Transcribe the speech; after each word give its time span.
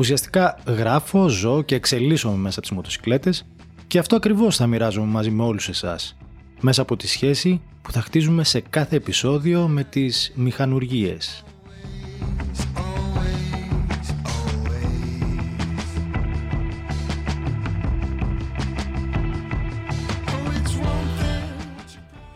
Ουσιαστικά 0.00 0.58
γράφω, 0.66 1.28
ζω 1.28 1.62
και 1.62 1.74
εξελίσσομαι 1.74 2.36
μέσα 2.36 2.58
από 2.58 2.68
τις 2.68 2.76
μοτοσικλέτες 2.76 3.46
και 3.86 3.98
αυτό 3.98 4.16
ακριβώς 4.16 4.56
θα 4.56 4.66
μοιράζομαι 4.66 5.06
μαζί 5.06 5.30
με 5.30 5.42
όλους 5.42 5.68
εσάς, 5.68 6.16
μέσα 6.60 6.82
από 6.82 6.96
τη 6.96 7.08
σχέση 7.08 7.60
που 7.82 7.92
θα 7.92 8.00
χτίζουμε 8.00 8.44
σε 8.44 8.60
κάθε 8.60 8.96
επεισόδιο 8.96 9.68
με 9.68 9.84
τις 9.84 10.32
μηχανουργίες. 10.34 11.44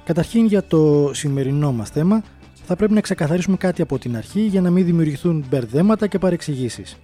Καταρχήν 0.05 0.47
για 0.47 0.67
το 0.67 1.11
σημερινό 1.15 1.73
μας 1.73 1.91
θέμα 1.91 2.23
θα 2.67 2.77
πρέπει 2.77 2.93
να 2.93 3.01
ξεκαθαρίσουμε 3.01 3.57
κάτι 3.57 3.83
από 3.83 3.99
την 3.99 4.17
αρχή 4.17 4.41
για 4.41 4.61
να 4.61 4.71
μην 4.71 4.85
δημιουργηθούν 4.85 5.45
μπερδέματα 5.49 6.07
και 6.07 6.19
παρεξηγήσεις. 6.19 6.97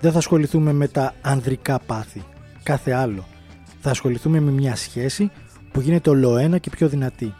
Δεν 0.00 0.12
θα 0.12 0.18
ασχοληθούμε 0.18 0.72
με 0.72 0.88
τα 0.88 1.14
ανδρικά 1.20 1.78
πάθη, 1.78 2.24
κάθε 2.62 2.92
άλλο. 2.92 3.26
Θα 3.80 3.90
ασχοληθούμε 3.90 4.40
με 4.40 4.50
μια 4.50 4.76
σχέση 4.76 5.30
που 5.72 5.80
γίνεται 5.80 6.10
ολοένα 6.10 6.58
και 6.58 6.70
πιο 6.70 6.88
δυνατή. 6.88 7.34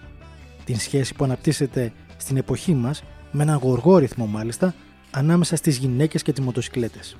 Την 0.64 0.78
σχέση 0.78 1.14
που 1.14 1.24
αναπτύσσεται 1.24 1.92
στην 2.16 2.36
εποχή 2.36 2.74
μας, 2.74 3.02
με 3.30 3.42
έναν 3.42 3.56
γοργό 3.56 3.98
ρυθμό 3.98 4.26
μάλιστα, 4.26 4.74
ανάμεσα 5.10 5.56
στις 5.56 5.76
γυναίκες 5.76 6.22
και 6.22 6.32
τις 6.32 6.44
μοτοσυκλέτες. 6.44 7.16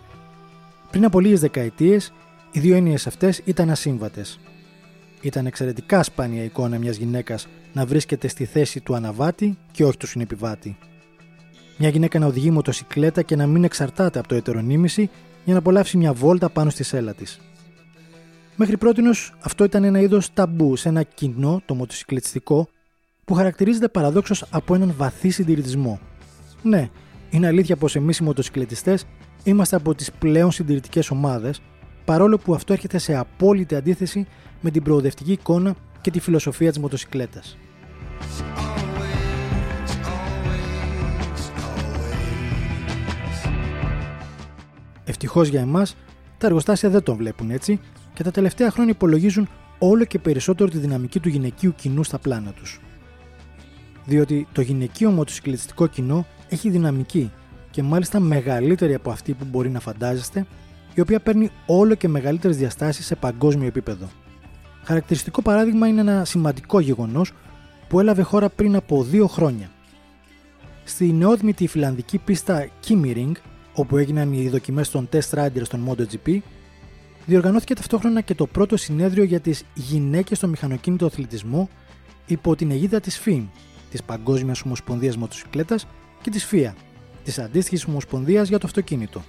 Πριν 0.91 1.05
από 1.05 1.20
λίγες 1.20 1.41
δεκαετίες, 1.41 2.12
οι 2.52 2.60
δύο 2.60 2.77
έννοιες 2.77 3.06
αυτές 3.06 3.41
ήταν 3.44 3.70
ασύμβατες. 3.70 4.41
Ήταν 5.20 5.47
εξαιρετικά 5.47 6.02
σπάνια 6.02 6.44
εικόνα 6.44 6.78
μιας 6.78 6.97
γυναίκας 6.97 7.47
να 7.72 7.86
βρίσκεται 7.86 8.28
στη 8.28 8.44
θέση 8.44 8.80
του 8.80 8.94
αναβάτη 8.94 9.58
και 9.72 9.84
όχι 9.84 9.97
του 9.97 10.06
συνεπιβάτη. 10.06 10.78
Μια 11.77 11.88
γυναίκα 11.88 12.19
να 12.19 12.27
οδηγεί 12.27 12.50
μοτοσυκλέτα 12.50 13.22
και 13.22 13.36
να 13.36 13.47
μην 13.47 13.64
εξαρτάται 13.64 14.19
από 14.19 14.28
το 14.28 14.34
ετερονίμηση 14.34 15.10
για 15.44 15.52
να 15.52 15.58
απολαύσει 15.58 15.96
μια 15.96 16.12
βόλτα 16.12 16.48
πάνω 16.50 16.70
στη 16.70 16.83
σέλα 16.83 17.14
της. 17.14 17.41
Μέχρι 18.56 18.77
πρώτη 18.77 19.02
αυτό 19.41 19.64
ήταν 19.64 19.84
ένα 19.84 20.00
είδος 20.00 20.32
ταμπού 20.32 20.77
σε 20.77 20.88
ένα 20.88 21.02
κοινό, 21.02 21.62
το 21.64 21.74
μοτοσυκλετιστικό, 21.74 22.69
που 23.24 23.34
χαρακτηρίζεται 23.34 23.88
παραδόξως 23.88 24.44
από 24.50 24.74
έναν 24.74 24.94
βαθύ 24.97 25.28
συντηρητισμό. 25.28 26.00
Ναι, 26.62 26.91
είναι 27.30 27.47
αλήθεια 27.47 27.77
πως 27.77 27.97
εμείς 27.97 28.19
οι 28.19 28.22
μοτοσυκλετιστές 28.22 29.05
είμαστε 29.44 29.77
από 29.77 29.94
τις 29.94 30.12
πλέον 30.12 30.52
συντηρητικές 30.52 31.10
ομάδες, 31.10 31.60
παρόλο 32.04 32.38
που 32.38 32.54
αυτό 32.54 32.72
έρχεται 32.72 32.98
σε 32.98 33.16
απόλυτη 33.16 33.75
αντίθεση 33.75 34.27
με 34.60 34.70
την 34.70 34.82
προοδευτική 34.82 35.32
εικόνα 35.32 35.75
και 36.00 36.10
τη 36.10 36.20
φιλοσοφία 36.20 36.69
της 36.69 36.78
μοτοσυκλέτας. 36.78 37.56
Ευτυχώς 45.31 45.50
για 45.50 45.61
εμάς, 45.61 45.97
τα 46.39 46.47
εργοστάσια 46.47 46.91
δεν 46.91 47.03
τον 47.03 47.17
βλέπουν 47.17 47.50
έτσι 47.50 47.81
και 48.14 48.23
τα 48.23 48.31
τελευταία 48.31 48.70
χρόνια 48.70 48.92
υπολογίζουν 48.92 49.48
όλο 49.78 50.05
και 50.05 50.19
περισσότερο 50.19 50.70
τη 50.70 50.78
δυναμική 50.78 51.20
του 51.20 51.28
γυναικείου 51.28 51.75
κοινού 51.75 52.05
στα 52.05 52.19
πλάνα 52.19 52.53
τους. 52.53 52.81
Διότι 54.05 54.47
το 54.53 54.61
γυναικείο 54.61 55.11
μοτοσυκλετιστικό 55.11 55.87
κοινό 55.87 56.27
έχει 56.49 56.71
δυναμική 56.71 57.32
και 57.71 57.82
μάλιστα 57.82 58.21
μεγαλύτερη 58.21 58.94
από 58.94 59.10
αυτή 59.10 59.32
που 59.32 59.44
μπορεί 59.50 59.71
να 59.71 59.81
φαντάζεστε, 59.81 60.47
η 60.94 61.00
οποία 61.00 61.21
παίρνει 61.21 61.50
όλο 61.66 61.94
και 61.94 62.09
μεγαλύτερες 62.09 62.56
διαστάσεις 62.56 63.06
σε 63.06 63.15
παγκόσμιο 63.15 63.66
επίπεδο. 63.66 64.09
Χαρακτηριστικό 64.83 65.43
παράδειγμα 65.43 65.87
είναι 65.87 66.00
ένα 66.00 66.25
σημαντικό 66.25 66.81
γεγονός 66.81 67.33
που 67.88 68.00
έλαβε 68.00 68.22
χώρα 68.22 68.49
πριν 68.49 68.77
από 68.77 69.03
δύο 69.03 69.27
χρόνια. 69.27 69.71
Στη 70.84 71.12
νεόδμητη 71.12 71.66
φιλανδική 71.66 72.19
πίστα 72.19 72.69
Kimmering, 72.88 73.33
όπου 73.75 73.97
έγιναν 73.97 74.32
οι 74.32 74.48
δοκιμές 74.48 74.91
των 74.91 75.08
test 75.12 75.31
riders 75.31 75.66
των 75.69 75.88
MotoGP, 75.88 76.38
διοργανώθηκε 77.26 77.75
ταυτόχρονα 77.75 78.20
και 78.20 78.34
το 78.34 78.47
πρώτο 78.47 78.76
συνέδριο 78.76 79.25
για 79.25 79.41
τις 79.41 79.64
γυναίκες 79.75 80.36
στο 80.36 80.48
μηχανοκίνητο 80.48 81.06
αθλητισμό 81.06 81.69
υπό 82.26 82.56
την 82.56 82.70
αιγίδα 82.70 83.00
της 83.00 83.22
FIM, 83.25 83.47
της 83.91 84.03
Παγκόσμιας 84.03 84.62
Ομοσπονδίας 84.62 85.16
Μοτοσυκλέτας 85.16 85.86
και 86.22 86.30
της 86.30 86.48
FIA, 86.53 86.72
της 87.25 87.38
αντίστοιχης 87.38 87.84
Ομοσπονδίας 87.84 88.48
για 88.48 88.59
το 88.59 88.66
αυτοκίνητο. 88.66 89.22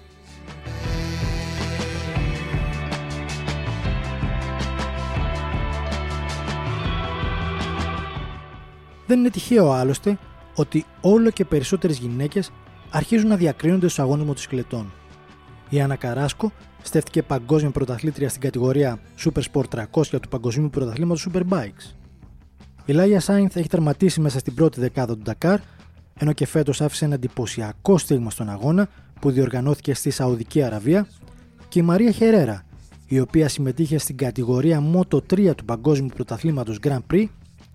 Δεν 9.07 9.19
είναι 9.19 9.30
τυχαίο 9.30 9.72
άλλωστε 9.72 10.18
ότι 10.56 10.85
όλο 11.01 11.30
και 11.30 11.46
περισσότερες 11.46 11.97
γυναίκες 11.97 12.51
αρχίζουν 12.91 13.28
να 13.28 13.35
διακρίνονται 13.35 13.88
στου 13.88 14.02
αγώνε 14.02 14.24
μοτοσυκλετών. 14.24 14.91
Η 15.69 15.81
Άννα 15.81 15.96
Καράσκο 15.96 16.52
στέφτηκε 16.81 17.24
παγκόσμια 17.24 17.72
πρωταθλήτρια 17.72 18.29
στην 18.29 18.41
κατηγορία 18.41 19.00
Super 19.24 19.41
Sport 19.52 19.85
300 19.91 20.06
του 20.22 20.28
Παγκοσμίου 20.29 20.69
Πρωταθλήματος 20.69 21.28
Superbikes. 21.31 21.96
Η 22.85 22.94
Λάγια 22.94 23.19
Σάινθ 23.19 23.56
έχει 23.56 23.68
τερματίσει 23.68 24.22
μέσα 24.22 24.40
στην 24.40 24.53
πρώτη 24.53 24.80
δεκάδα 24.80 25.13
του 25.13 25.22
Ντακάρ, 25.22 25.59
ενώ 26.19 26.34
και 26.34 26.46
φέτος 26.46 26.81
άφησε 26.81 27.06
ένα 27.06 27.13
εντυπωσιακό 27.13 27.97
στίγμα 27.97 28.30
στον 28.30 28.50
αγώνα 28.50 28.88
που 29.19 29.31
διοργανώθηκε 29.31 29.94
στη 29.94 30.09
Σαουδική 30.09 30.63
Αραβία, 30.63 31.07
και 31.68 31.80
η 31.80 31.81
Μαρία 31.81 32.12
Χερέρα, 32.12 32.63
η 33.07 33.19
οποία 33.19 33.47
συμμετείχε 33.47 33.97
στην 33.97 34.18
κατηγορία 34.18 34.84
Moto 34.94 35.18
3 35.34 35.56
του 35.56 35.66
Παγκόσμιου 35.66 36.09
Πρωταθλήματος 36.16 36.80
Grand 36.84 37.00
Prix 37.12 37.25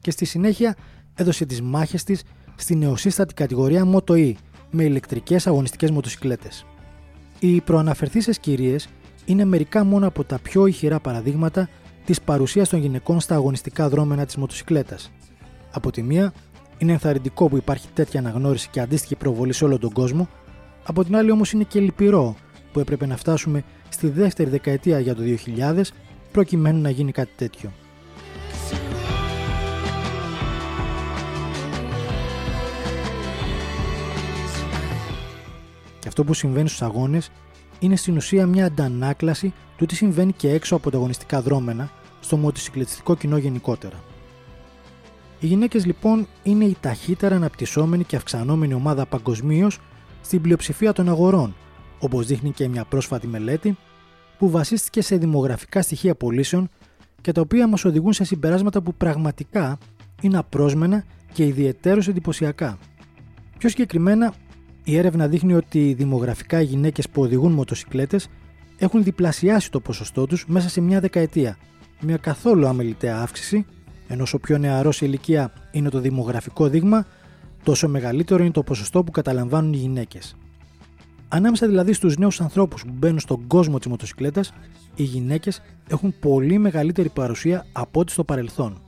και 0.00 0.10
στη 0.10 0.24
συνέχεια 0.24 0.76
έδωσε 1.14 1.44
τις 1.44 1.62
μάχες 1.62 2.04
της 2.04 2.22
στη 2.56 2.76
νεοσύστατη 2.76 3.34
κατηγορία 3.34 3.88
Moto 3.94 4.12
E 4.12 4.32
με 4.76 4.84
ηλεκτρικές 4.84 5.46
αγωνιστικές 5.46 5.90
μοτοσυκλέτες. 5.90 6.66
Οι 7.38 7.60
προαναφερθήσεις 7.60 8.38
κυρίες 8.38 8.88
είναι 9.24 9.44
μερικά 9.44 9.84
μόνο 9.84 10.06
από 10.06 10.24
τα 10.24 10.38
πιο 10.38 10.66
ηχηρά 10.66 11.00
παραδείγματα 11.00 11.68
της 12.04 12.20
παρουσίας 12.20 12.68
των 12.68 12.80
γυναικών 12.80 13.20
στα 13.20 13.34
αγωνιστικά 13.34 13.88
δρόμενα 13.88 14.24
της 14.26 14.36
μοτοσυκλέτας. 14.36 15.12
Από 15.70 15.90
τη 15.90 16.02
μία, 16.02 16.32
είναι 16.78 16.92
ενθαρρυντικό 16.92 17.48
που 17.48 17.56
υπάρχει 17.56 17.88
τέτοια 17.94 18.20
αναγνώριση 18.20 18.68
και 18.68 18.80
αντίστοιχη 18.80 19.16
προβολή 19.16 19.52
σε 19.52 19.64
όλο 19.64 19.78
τον 19.78 19.92
κόσμο, 19.92 20.28
από 20.84 21.04
την 21.04 21.16
άλλη 21.16 21.30
όμως 21.30 21.52
είναι 21.52 21.64
και 21.64 21.80
λυπηρό 21.80 22.36
που 22.72 22.80
έπρεπε 22.80 23.06
να 23.06 23.16
φτάσουμε 23.16 23.62
στη 23.88 24.08
δεύτερη 24.08 24.50
δεκαετία 24.50 25.00
για 25.00 25.14
το 25.14 25.22
2000 25.56 25.82
προκειμένου 26.32 26.80
να 26.80 26.90
γίνει 26.90 27.12
κάτι 27.12 27.32
τέτοιο. 27.36 27.72
Αυτό 36.18 36.28
που 36.28 36.38
συμβαίνει 36.38 36.68
στους 36.68 36.82
αγώνες 36.82 37.30
είναι 37.78 37.96
στην 37.96 38.16
ουσία 38.16 38.46
μια 38.46 38.66
αντανάκλαση 38.66 39.52
του 39.76 39.86
τι 39.86 39.94
συμβαίνει 39.94 40.32
και 40.32 40.50
έξω 40.50 40.76
από 40.76 40.90
τα 40.90 40.96
αγωνιστικά 40.96 41.40
δρόμενα 41.40 41.90
στο 42.20 42.36
μοτοσυκλετιστικό 42.36 43.16
κοινό 43.16 43.36
γενικότερα. 43.36 44.02
Οι 45.40 45.46
γυναίκες 45.46 45.86
λοιπόν 45.86 46.26
είναι 46.42 46.64
η 46.64 46.76
ταχύτερα 46.80 47.36
αναπτυσσόμενη 47.36 48.04
και 48.04 48.16
αυξανόμενη 48.16 48.74
ομάδα 48.74 49.06
παγκοσμίως 49.06 49.78
στην 50.20 50.40
πλειοψηφία 50.40 50.92
των 50.92 51.08
αγορών, 51.08 51.54
όπως 51.98 52.26
δείχνει 52.26 52.50
και 52.50 52.68
μια 52.68 52.84
πρόσφατη 52.84 53.26
μελέτη 53.26 53.76
που 54.38 54.50
βασίστηκε 54.50 55.02
σε 55.02 55.16
δημογραφικά 55.16 55.82
στοιχεία 55.82 56.14
πωλήσεων 56.14 56.68
και 57.20 57.32
τα 57.32 57.40
οποία 57.40 57.66
μας 57.66 57.84
οδηγούν 57.84 58.12
σε 58.12 58.24
συμπεράσματα 58.24 58.80
που 58.80 58.94
πραγματικά 58.94 59.78
είναι 60.20 60.38
απρόσμενα 60.38 61.04
και 61.32 61.44
ιδιαίτερως 61.44 62.08
εντυπωσιακά. 62.08 62.78
Πιο 63.58 63.68
συγκεκριμένα, 63.68 64.34
η 64.88 64.96
έρευνα 64.96 65.28
δείχνει 65.28 65.54
ότι 65.54 65.92
δημογραφικά 65.92 66.60
οι 66.60 66.64
γυναίκες 66.64 67.08
που 67.08 67.22
οδηγούν 67.22 67.52
μοτοσυκλέτες 67.52 68.28
έχουν 68.78 69.02
διπλασιάσει 69.02 69.70
το 69.70 69.80
ποσοστό 69.80 70.26
τους 70.26 70.46
μέσα 70.46 70.68
σε 70.68 70.80
μια 70.80 71.00
δεκαετία. 71.00 71.56
Μια 72.00 72.16
καθόλου 72.16 72.66
αμεληταία 72.66 73.20
αύξηση, 73.20 73.66
ενώ 74.08 74.22
όσο 74.22 74.38
πιο 74.38 74.58
νεαρός 74.58 74.96
σε 74.96 75.04
ηλικία 75.04 75.52
είναι 75.70 75.88
το 75.88 76.00
δημογραφικό 76.00 76.68
δείγμα, 76.68 77.06
τόσο 77.62 77.88
μεγαλύτερο 77.88 78.42
είναι 78.42 78.52
το 78.52 78.62
ποσοστό 78.62 79.04
που 79.04 79.10
καταλαμβάνουν 79.10 79.72
οι 79.72 79.76
γυναίκες. 79.76 80.36
Ανάμεσα 81.28 81.66
δηλαδή 81.66 81.92
στους 81.92 82.16
νέους 82.16 82.40
ανθρώπους 82.40 82.82
που 82.82 82.92
μπαίνουν 82.92 83.18
στον 83.18 83.46
κόσμο 83.46 83.78
της 83.78 83.86
μοτοσυκλέτας, 83.86 84.52
οι 84.94 85.02
γυναίκες 85.02 85.62
έχουν 85.88 86.14
πολύ 86.20 86.58
μεγαλύτερη 86.58 87.08
παρουσία 87.08 87.66
από 87.72 88.00
ό,τι 88.00 88.12
στο 88.12 88.24
παρελθόν. 88.24 88.80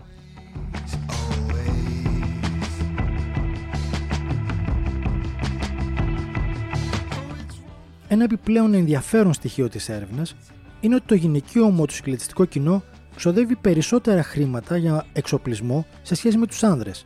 Ένα 8.08 8.25
επιπλέον 8.25 8.75
ενδιαφέρον 8.75 9.32
στοιχείο 9.32 9.69
της 9.69 9.88
έρευνας 9.88 10.37
είναι 10.81 10.94
ότι 10.94 11.05
το 11.06 11.14
γυναικείο 11.14 11.70
μοτοσυκλετιστικό 11.70 12.44
κοινό 12.44 12.82
ξοδεύει 13.16 13.56
περισσότερα 13.56 14.22
χρήματα 14.22 14.76
για 14.76 15.06
εξοπλισμό 15.12 15.87
σε 16.02 16.14
σχέση 16.14 16.38
με 16.38 16.46
τους 16.46 16.62
άνδρες. 16.62 17.05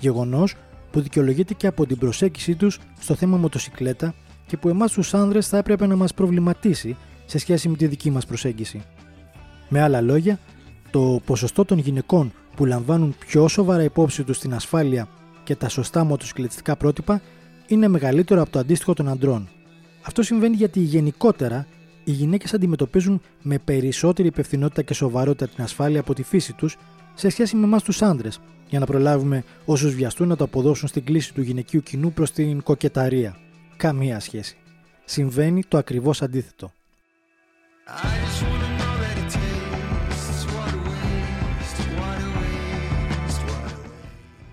Γεγονός 0.00 0.54
που 0.90 1.00
δικαιολογείται 1.00 1.54
και 1.54 1.66
από 1.66 1.86
την 1.86 1.98
προσέγγιση 1.98 2.54
τους 2.54 2.78
στο 3.00 3.14
θέμα 3.14 3.36
μοτοσυκλέτα 3.36 4.14
και 4.46 4.56
που 4.56 4.68
εμάς 4.68 4.92
τους 4.92 5.14
άνδρες 5.14 5.48
θα 5.48 5.56
έπρεπε 5.56 5.86
να 5.86 5.96
μας 5.96 6.14
προβληματίσει 6.14 6.96
σε 7.26 7.38
σχέση 7.38 7.68
με 7.68 7.76
τη 7.76 7.86
δική 7.86 8.10
μας 8.10 8.26
προσέγγιση. 8.26 8.82
Με 9.68 9.82
άλλα 9.82 10.00
λόγια, 10.00 10.38
το 10.90 11.20
ποσοστό 11.24 11.64
των 11.64 11.78
γυναικών 11.78 12.32
που 12.56 12.64
λαμβάνουν 12.64 13.14
πιο 13.18 13.48
σοβαρά 13.48 13.82
υπόψη 13.82 14.22
τους 14.22 14.38
την 14.38 14.54
ασφάλεια 14.54 15.08
και 15.44 15.56
τα 15.56 15.68
σωστά 15.68 16.04
μοτοσυκλετιστικά 16.04 16.76
πρότυπα 16.76 17.20
είναι 17.66 17.88
μεγαλύτερο 17.88 18.42
από 18.42 18.50
το 18.50 18.58
αντίστοιχο 18.58 18.94
των 18.94 19.08
αντρών. 19.08 19.48
Αυτό 20.06 20.22
συμβαίνει 20.22 20.56
γιατί 20.56 20.80
γενικότερα 20.80 21.66
οι 22.04 22.10
γυναίκες 22.10 22.54
αντιμετωπίζουν 22.54 23.20
με 23.42 23.58
περισσότερη 23.58 24.28
υπευθυνότητα 24.28 24.82
και 24.82 24.94
σοβαρότητα 24.94 25.48
την 25.48 25.64
ασφάλεια 25.64 26.00
από 26.00 26.14
τη 26.14 26.22
φύση 26.22 26.52
τους 26.52 26.76
σε 27.14 27.28
σχέση 27.28 27.56
με 27.56 27.64
εμάς 27.64 27.82
τους 27.82 28.02
άντρες, 28.02 28.40
για 28.68 28.78
να 28.78 28.86
προλάβουμε 28.86 29.44
όσους 29.64 29.94
βιαστούν 29.94 30.28
να 30.28 30.36
το 30.36 30.44
αποδώσουν 30.44 30.88
στην 30.88 31.04
κλίση 31.04 31.34
του 31.34 31.42
γυναικείου 31.42 31.80
κοινού 31.80 32.12
προς 32.12 32.32
την 32.32 32.62
κοκεταρία. 32.62 33.36
Καμία 33.76 34.20
σχέση. 34.20 34.56
Συμβαίνει 35.04 35.64
το 35.68 35.78
ακριβώς 35.78 36.22
αντίθετο. 36.22 36.72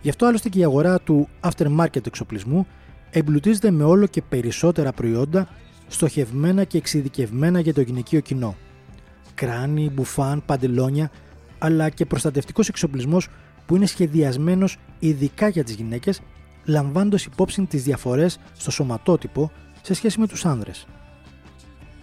Γι' 0.01 0.09
αυτό 0.09 0.25
άλλωστε 0.25 0.49
και 0.49 0.59
η 0.59 0.63
αγορά 0.63 0.99
του 0.99 1.29
aftermarket 1.41 2.05
εξοπλισμού 2.05 2.67
εμπλουτίζεται 3.11 3.71
με 3.71 3.83
όλο 3.83 4.07
και 4.07 4.21
περισσότερα 4.21 4.91
προϊόντα 4.91 5.47
στοχευμένα 5.87 6.63
και 6.63 6.77
εξειδικευμένα 6.77 7.59
για 7.59 7.73
το 7.73 7.81
γυναικείο 7.81 8.19
κοινό. 8.19 8.55
Κράνη, 9.35 9.89
μπουφάν, 9.89 10.43
παντελόνια, 10.45 11.11
αλλά 11.57 11.89
και 11.89 12.05
προστατευτικός 12.05 12.67
εξοπλισμός 12.67 13.27
που 13.65 13.75
είναι 13.75 13.85
σχεδιασμένος 13.85 14.77
ειδικά 14.99 15.47
για 15.47 15.63
τις 15.63 15.73
γυναίκες, 15.73 16.21
λαμβάνοντας 16.65 17.25
υπόψη 17.25 17.65
τις 17.65 17.83
διαφορές 17.83 18.39
στο 18.57 18.71
σωματότυπο 18.71 19.51
σε 19.81 19.93
σχέση 19.93 20.19
με 20.19 20.27
τους 20.27 20.45
άνδρες. 20.45 20.87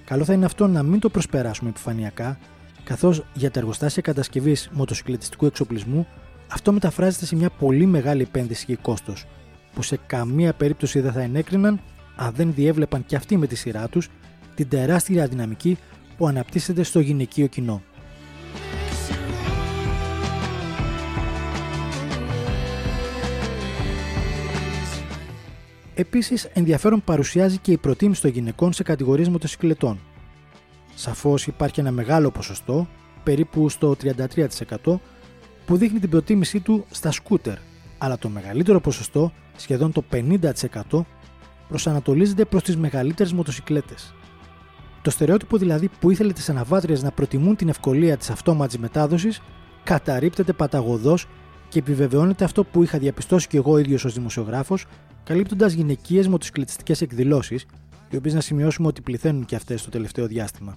Καλό 0.04 0.24
θα 0.24 0.32
είναι 0.32 0.44
αυτό 0.44 0.66
να 0.66 0.82
μην 0.82 1.00
το 1.00 1.08
προσπεράσουμε 1.08 1.70
επιφανειακά, 1.70 2.38
καθώς 2.84 3.24
για 3.34 3.50
τα 3.50 3.58
εργοστάσια 3.58 4.02
κατασκευής 4.02 4.70
μοτοσυκλετιστικού 4.72 5.46
εξοπλισμού 5.46 6.06
αυτό 6.48 6.72
μεταφράζεται 6.72 7.26
σε 7.26 7.36
μια 7.36 7.50
πολύ 7.50 7.86
μεγάλη 7.86 8.22
επένδυση 8.22 8.64
και 8.66 8.76
κόστος, 8.76 9.26
που 9.78 9.84
σε 9.84 9.98
καμία 10.06 10.52
περίπτωση 10.52 11.00
δεν 11.00 11.12
θα 11.12 11.20
ενέκριναν 11.20 11.80
αν 12.16 12.32
δεν 12.34 12.54
διέβλεπαν 12.54 13.06
και 13.06 13.16
αυτοί 13.16 13.36
με 13.36 13.46
τη 13.46 13.54
σειρά 13.54 13.88
τους 13.88 14.08
την 14.54 14.68
τεράστια 14.68 15.26
δυναμική 15.26 15.78
που 16.16 16.26
αναπτύσσεται 16.26 16.82
στο 16.82 17.00
γυναικείο 17.00 17.46
κοινό. 17.46 17.82
Επίσης, 25.94 26.44
ενδιαφέρον 26.44 27.02
παρουσιάζει 27.04 27.58
και 27.58 27.72
η 27.72 27.76
προτίμηση 27.76 28.20
των 28.22 28.30
γυναικών 28.30 28.72
σε 28.72 28.82
κατηγορίες 28.82 29.28
μοτοσυκλετών. 29.28 29.98
Σαφώς 30.94 31.46
υπάρχει 31.46 31.80
ένα 31.80 31.90
μεγάλο 31.90 32.30
ποσοστό, 32.30 32.88
περίπου 33.22 33.68
στο 33.68 33.96
33%, 34.84 35.00
που 35.66 35.76
δείχνει 35.76 35.98
την 35.98 36.10
προτίμησή 36.10 36.60
του 36.60 36.86
στα 36.90 37.10
σκούτερ, 37.10 37.56
αλλά 37.98 38.18
το 38.18 38.28
μεγαλύτερο 38.28 38.80
ποσοστό, 38.80 39.32
σχεδόν 39.60 39.92
το 39.92 40.04
50%, 40.12 41.04
προσανατολίζεται 41.68 42.44
προς 42.44 42.62
τις 42.62 42.76
μεγαλύτερες 42.76 43.32
μοτοσυκλέτες. 43.32 44.14
Το 45.02 45.10
στερεότυπο 45.10 45.56
δηλαδή 45.56 45.90
που 46.00 46.10
ήθελε 46.10 46.32
τις 46.32 46.48
αναβάτριες 46.48 47.02
να 47.02 47.10
προτιμούν 47.10 47.56
την 47.56 47.68
ευκολία 47.68 48.16
της 48.16 48.30
αυτόματης 48.30 48.78
μετάδοσης 48.78 49.42
καταρρύπτεται 49.84 50.52
παταγωδός 50.52 51.26
και 51.68 51.78
επιβεβαιώνεται 51.78 52.44
αυτό 52.44 52.64
που 52.64 52.82
είχα 52.82 52.98
διαπιστώσει 52.98 53.48
και 53.48 53.56
εγώ 53.56 53.78
ίδιος 53.78 54.04
ως 54.04 54.14
δημοσιογράφος, 54.14 54.86
καλύπτοντας 55.24 55.72
γυναικείες 55.72 56.28
μοτοσυκλετιστικές 56.28 57.00
εκδηλώσεις, 57.00 57.66
οι 58.10 58.16
οποίες 58.16 58.34
να 58.34 58.40
σημειώσουμε 58.40 58.88
ότι 58.88 59.00
πληθαίνουν 59.00 59.44
και 59.44 59.56
αυτές 59.56 59.84
το 59.84 59.90
τελευταίο 59.90 60.26
διάστημα. 60.26 60.76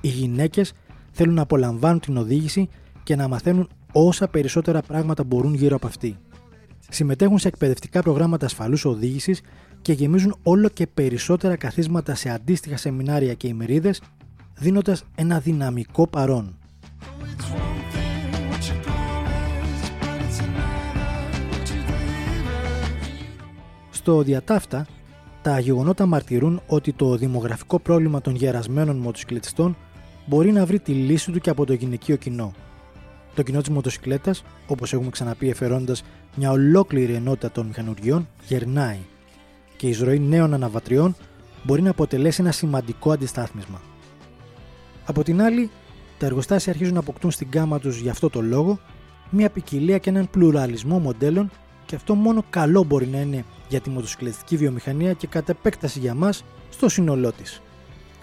Οι 0.00 0.08
γυναίκες 0.08 0.72
θέλουν 1.10 1.34
να 1.34 1.42
απολαμβάνουν 1.42 2.00
την 2.00 2.16
οδήγηση 2.16 2.68
και 3.02 3.16
να 3.16 3.28
μαθαίνουν 3.28 3.68
όσα 3.92 4.28
περισσότερα 4.28 4.82
πράγματα 4.82 5.24
μπορούν 5.24 5.54
γύρω 5.54 5.76
από 5.76 5.86
αυτή. 5.86 6.16
Συμμετέχουν 6.90 7.38
σε 7.38 7.48
εκπαιδευτικά 7.48 8.02
προγράμματα 8.02 8.46
ασφαλούς 8.46 8.84
οδήγησης 8.84 9.40
και 9.82 9.92
γεμίζουν 9.92 10.36
όλο 10.42 10.68
και 10.68 10.86
περισσότερα 10.86 11.56
καθίσματα 11.56 12.14
σε 12.14 12.30
αντίστοιχα 12.30 12.76
σεμινάρια 12.76 13.34
και 13.34 13.48
ημερίδες, 13.48 14.02
δίνοντας 14.58 15.04
ένα 15.14 15.38
δυναμικό 15.38 16.06
παρόν. 16.06 16.58
Στο 23.90 24.22
διατάφτα, 24.22 24.86
τα 25.42 25.58
γεγονότα 25.58 26.06
μαρτυρούν 26.06 26.60
ότι 26.66 26.92
το 26.92 27.16
δημογραφικό 27.16 27.78
πρόβλημα 27.78 28.20
των 28.20 28.34
γερασμένων 28.34 28.96
μοτοσυκλετιστών 28.96 29.76
μπορεί 30.26 30.52
να 30.52 30.66
βρει 30.66 30.80
τη 30.80 30.92
λύση 30.92 31.32
του 31.32 31.40
και 31.40 31.50
από 31.50 31.66
το 31.66 31.72
γυναικείο 31.72 32.16
κοινό. 32.16 32.52
Το 33.38 33.44
κοινό 33.44 33.60
της 33.60 33.68
μοτοσυκλέτας, 33.68 34.44
όπως 34.66 34.92
έχουμε 34.92 35.10
ξαναπεί, 35.10 35.48
εφερώντα 35.48 35.96
μια 36.34 36.50
ολόκληρη 36.50 37.14
ενότητα 37.14 37.50
των 37.50 37.66
μηχανουργιών, 37.66 38.28
γερνάει 38.46 38.98
και 39.76 39.86
η 39.86 39.90
εισρωή 39.90 40.18
νέων 40.18 40.54
αναβατριών 40.54 41.16
μπορεί 41.62 41.82
να 41.82 41.90
αποτελέσει 41.90 42.40
ένα 42.40 42.52
σημαντικό 42.52 43.12
αντιστάθμισμα. 43.12 43.80
Από 45.04 45.22
την 45.22 45.42
άλλη, 45.42 45.70
τα 46.18 46.26
εργοστάσια 46.26 46.72
αρχίζουν 46.72 46.94
να 46.94 47.00
αποκτούν 47.00 47.30
στην 47.30 47.50
κάμα 47.50 47.78
τους 47.78 48.00
γι' 48.00 48.08
αυτό 48.08 48.30
το 48.30 48.42
λόγο 48.42 48.78
μια 49.30 49.50
ποικιλία 49.50 49.98
και 49.98 50.10
έναν 50.10 50.30
πλουραλισμό 50.30 50.98
μοντέλων 50.98 51.50
και 51.86 51.94
αυτό 51.94 52.14
μόνο 52.14 52.44
καλό 52.50 52.82
μπορεί 52.82 53.06
να 53.06 53.20
είναι 53.20 53.44
για 53.68 53.80
τη 53.80 53.90
μοτοσυκλετική 53.90 54.56
βιομηχανία 54.56 55.12
και 55.12 55.26
κατ' 55.26 55.48
επέκταση 55.48 55.98
για 55.98 56.14
μας 56.14 56.44
στο 56.70 56.88
σύνολό 56.88 57.32
της. 57.32 57.62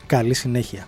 Καλή 0.06 0.34
συνέχεια! 0.34 0.88